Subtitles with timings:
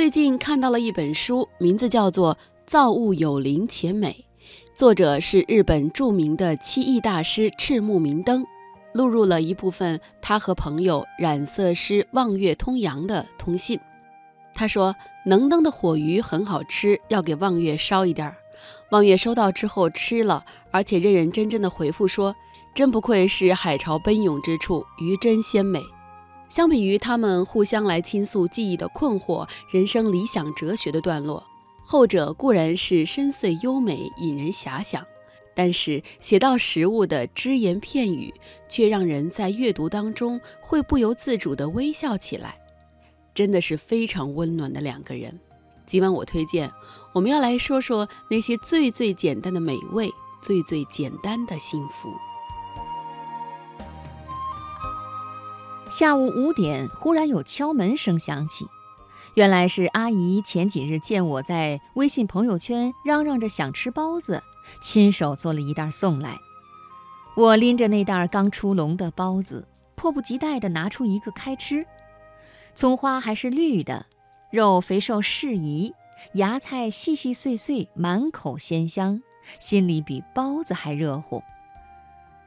[0.00, 4.24] 最近看到了一本书，名字叫做《造物有灵且美》，
[4.74, 8.42] 作者是日本著名的漆艺大师赤木明灯，
[8.94, 13.78] 录入了一部分他和朋友染色师望月通阳的通信。
[14.54, 18.34] 他说：“能登的火鱼很好吃，要给望月烧一点儿。”
[18.92, 22.34] 望月收到之后吃了，而且认认真真的回复说
[22.74, 25.78] ：“真不愧是海潮奔涌之处，鱼真鲜美。”
[26.50, 31.42] 相比于他们互相来倾诉记忆的困惑、人生理想哲学的段落，
[31.84, 35.06] 后者固然是深邃优美、引人遐想，
[35.54, 38.34] 但是写到食物的只言片语，
[38.68, 42.60] 却让人在阅读当中会不由自主地微笑起来，
[43.32, 45.38] 真的是非常温暖的两个人。
[45.86, 46.68] 今晚我推荐，
[47.14, 50.10] 我们要来说说那些最最简单的美味，
[50.42, 52.08] 最最简单的幸福。
[55.90, 58.64] 下午五点，忽然有敲门声响起，
[59.34, 64.40] 原来是阿姨前几日见我在微信朋友圈嚷嚷着想吃包子，
[64.80, 66.38] 亲手做了一袋送来。
[67.36, 69.66] 我拎着那袋刚出笼的包子，
[69.96, 71.84] 迫不及待地拿出一个开吃。
[72.76, 74.06] 葱花还是绿的，
[74.52, 75.92] 肉肥瘦适宜，
[76.34, 79.20] 芽菜细细碎碎，满口鲜香，
[79.58, 81.42] 心里比包子还热乎。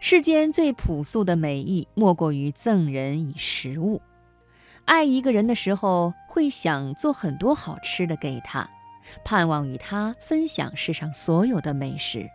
[0.00, 4.00] 世间最朴素的美意，莫过于赠人以食物。
[4.84, 8.68] 爱一个人的时候，会想做很多好吃的给他，
[9.24, 12.30] 盼望与他分享世上所有的美食。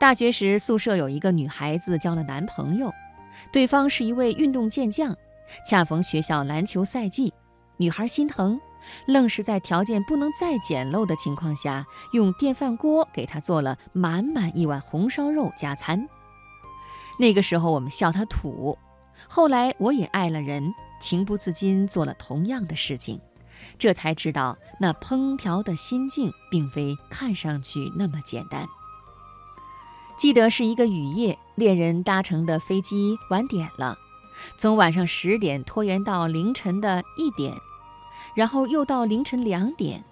[0.00, 2.90] 大学时，宿舍有一个女孩子交了男朋友，
[3.52, 5.14] 对方是一位运动健将，
[5.68, 7.32] 恰逢学校篮球赛季，
[7.76, 8.58] 女孩心疼，
[9.06, 16.08] 愣是在条件不能再简陋的情况下，用电饭锅给他做了满满一碗红烧肉加餐。
[17.18, 18.76] 那个时候我们笑他土，
[19.28, 23.20] 后来我也爱了人，情不自禁做了同样的事情，
[23.78, 28.66] 这才知道那烹调的心境并非看上去那么简单。
[30.16, 33.96] 记得是一个雨夜，恋人搭乘的飞机晚点了，
[34.56, 37.56] 从晚上十点拖延到凌晨的一点，
[38.34, 40.04] 然后又到凌晨两点，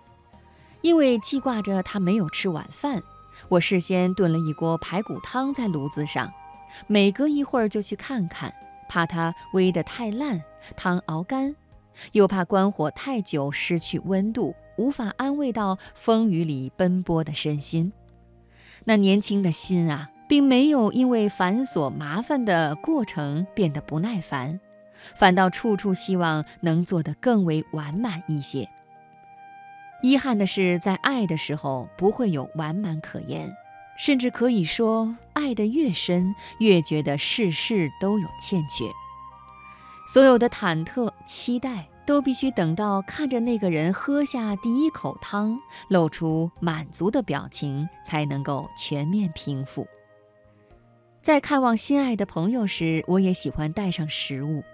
[0.82, 3.02] 因为记挂着他没有吃晚饭，
[3.48, 6.32] 我事先炖了一锅排骨汤在炉子上。
[6.86, 8.52] 每隔一会儿就去看看，
[8.88, 10.42] 怕它煨得太烂，
[10.76, 11.54] 汤熬干；
[12.12, 17.92] 又怕关火太久失去温度，无法安慰到风雨里奔波的身心。
[18.84, 24.58] 那年轻的心啊，并没有因为繁琐麻烦的过程变得不耐烦，
[25.14, 28.68] 反倒处处希望能做得更为完满一些。
[30.02, 33.54] 遗憾的是，在爱的时候不会有完满可言。
[34.02, 38.86] 甚至可以说，爱得越深，越觉得事事都有欠缺。
[40.08, 49.86] 所有的忐忑、期待，都必须等到看着那个人喝下第一口汤，露出满足的表情，才能够全面平复。
[51.20, 54.64] 在看望心爱的朋友时，我也喜欢带上食物，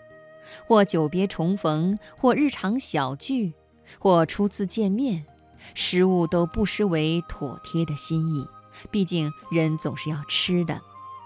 [0.68, 3.52] 或久别重逢，或日常小聚，
[3.98, 5.26] 或初次见面，
[5.74, 8.46] 食物都不失为妥帖的心意。
[8.90, 10.80] 毕竟人总是要吃的。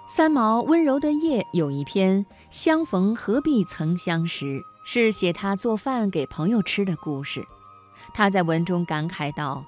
[0.08, 4.44] 三毛温柔的夜有一篇《相逢何必曾相识》，
[4.84, 7.46] 是写他做饭给朋友吃的故事。
[8.12, 9.64] 他在文中感慨道：“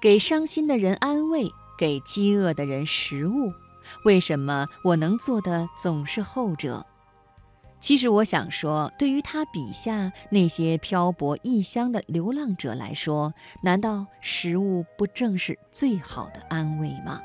[0.00, 3.52] 给伤心的人安慰，给饥饿的人食物，
[4.04, 6.86] 为什么我能做的总是后者？”
[7.80, 13.32] 其实我想说对于他笔下那些漂泊异乡的流浪者来说
[13.62, 17.20] 难道食物不正是最好的安慰吗？